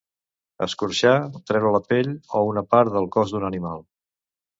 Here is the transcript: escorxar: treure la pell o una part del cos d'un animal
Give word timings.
escorxar: 0.65 1.11
treure 1.51 1.73
la 1.75 1.81
pell 1.91 2.09
o 2.39 2.41
una 2.53 2.65
part 2.73 2.95
del 2.95 3.07
cos 3.17 3.35
d'un 3.35 3.47
animal 3.51 3.85